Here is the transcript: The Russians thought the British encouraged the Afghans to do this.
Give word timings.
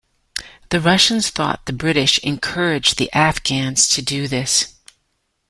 The 0.69 0.81
Russians 0.81 1.29
thought 1.29 1.67
the 1.67 1.73
British 1.73 2.17
encouraged 2.23 2.97
the 2.97 3.13
Afghans 3.13 3.87
to 3.89 4.01
do 4.01 4.27
this. 4.27 4.73